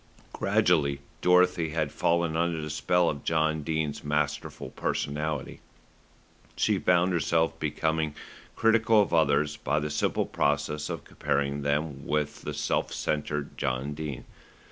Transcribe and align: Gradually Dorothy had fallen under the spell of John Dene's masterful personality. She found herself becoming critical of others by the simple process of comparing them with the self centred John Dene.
Gradually 0.33 0.99
Dorothy 1.21 1.69
had 1.69 1.91
fallen 1.91 2.35
under 2.35 2.59
the 2.59 2.71
spell 2.71 3.07
of 3.07 3.23
John 3.23 3.61
Dene's 3.61 4.03
masterful 4.03 4.71
personality. 4.71 5.59
She 6.55 6.79
found 6.79 7.13
herself 7.13 7.59
becoming 7.59 8.15
critical 8.55 8.99
of 8.99 9.13
others 9.13 9.57
by 9.57 9.79
the 9.79 9.91
simple 9.91 10.25
process 10.25 10.89
of 10.89 11.03
comparing 11.03 11.61
them 11.61 12.07
with 12.07 12.41
the 12.41 12.55
self 12.55 12.91
centred 12.91 13.59
John 13.59 13.93
Dene. 13.93 14.25